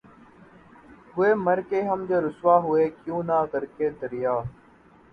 ہوئے 1.13 1.33
مر 1.35 1.59
کے 1.69 1.81
ہم 1.81 2.05
جو 2.09 2.21
رسوا 2.21 2.57
ہوئے 2.59 2.89
کیوں 3.01 3.21
نہ 3.23 3.37
غرقِ 3.51 3.77
دریا 4.01 4.33